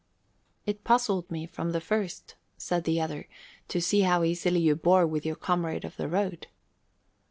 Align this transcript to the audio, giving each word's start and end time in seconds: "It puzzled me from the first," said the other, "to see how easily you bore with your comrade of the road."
"It 0.65 0.83
puzzled 0.83 1.29
me 1.29 1.45
from 1.45 1.73
the 1.73 1.79
first," 1.79 2.33
said 2.57 2.85
the 2.85 2.99
other, 2.99 3.27
"to 3.67 3.79
see 3.79 3.99
how 3.99 4.23
easily 4.23 4.59
you 4.59 4.75
bore 4.75 5.05
with 5.05 5.27
your 5.27 5.35
comrade 5.35 5.85
of 5.85 5.95
the 5.95 6.07
road." 6.07 6.47